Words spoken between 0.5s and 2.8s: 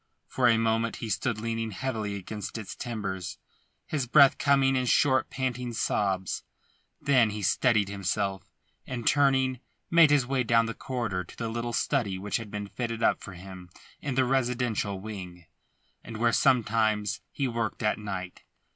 moment he stood leaning heavily against its